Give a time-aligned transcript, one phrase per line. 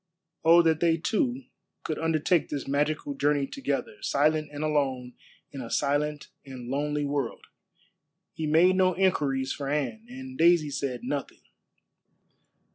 [0.43, 1.43] Oh that they two
[1.83, 5.13] could undertake this magical journey together, silent and alone
[5.51, 7.45] in a silent and lonely world.
[8.33, 11.41] He made no inquiries for Anne, and Daisy said nothing.